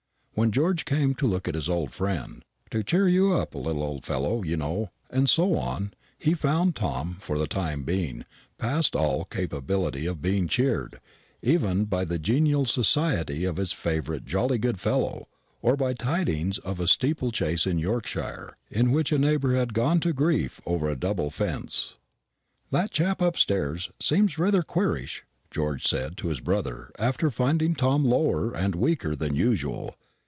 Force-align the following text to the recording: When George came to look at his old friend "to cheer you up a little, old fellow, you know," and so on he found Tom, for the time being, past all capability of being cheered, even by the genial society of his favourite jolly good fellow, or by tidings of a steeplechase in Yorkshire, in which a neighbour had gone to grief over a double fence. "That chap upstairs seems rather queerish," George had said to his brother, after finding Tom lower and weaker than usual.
When 0.33 0.51
George 0.53 0.85
came 0.85 1.13
to 1.15 1.27
look 1.27 1.47
at 1.47 1.53
his 1.53 1.69
old 1.69 1.91
friend 1.91 2.43
"to 2.71 2.83
cheer 2.83 3.07
you 3.07 3.31
up 3.33 3.53
a 3.53 3.59
little, 3.59 3.83
old 3.83 4.05
fellow, 4.05 4.41
you 4.41 4.57
know," 4.57 4.89
and 5.11 5.29
so 5.29 5.55
on 5.55 5.93
he 6.17 6.33
found 6.33 6.75
Tom, 6.75 7.17
for 7.19 7.37
the 7.37 7.45
time 7.45 7.83
being, 7.83 8.25
past 8.57 8.95
all 8.95 9.25
capability 9.25 10.07
of 10.07 10.21
being 10.21 10.47
cheered, 10.47 10.99
even 11.43 11.85
by 11.85 12.05
the 12.05 12.17
genial 12.17 12.65
society 12.65 13.43
of 13.45 13.57
his 13.57 13.71
favourite 13.71 14.25
jolly 14.25 14.57
good 14.57 14.79
fellow, 14.79 15.27
or 15.61 15.75
by 15.75 15.93
tidings 15.93 16.57
of 16.59 16.79
a 16.79 16.87
steeplechase 16.87 17.67
in 17.67 17.77
Yorkshire, 17.77 18.57
in 18.71 18.89
which 18.91 19.11
a 19.11 19.19
neighbour 19.19 19.53
had 19.53 19.75
gone 19.75 19.99
to 19.99 20.13
grief 20.13 20.59
over 20.65 20.89
a 20.89 20.95
double 20.99 21.29
fence. 21.29 21.97
"That 22.71 22.89
chap 22.89 23.21
upstairs 23.21 23.91
seems 23.99 24.39
rather 24.39 24.63
queerish," 24.63 25.23
George 25.51 25.83
had 25.83 25.89
said 25.89 26.17
to 26.17 26.29
his 26.29 26.39
brother, 26.39 26.89
after 26.97 27.29
finding 27.29 27.75
Tom 27.75 28.03
lower 28.03 28.55
and 28.55 28.73
weaker 28.73 29.15
than 29.15 29.35
usual. 29.35 29.95